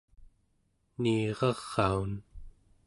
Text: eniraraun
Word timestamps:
eniraraun 0.97 2.11